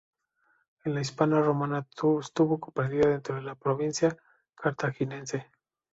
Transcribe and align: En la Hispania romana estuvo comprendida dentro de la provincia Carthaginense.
En 0.83 0.95
la 0.95 1.01
Hispania 1.01 1.41
romana 1.41 1.87
estuvo 2.19 2.59
comprendida 2.59 3.07
dentro 3.07 3.35
de 3.35 3.43
la 3.43 3.53
provincia 3.53 4.17
Carthaginense. 4.55 5.51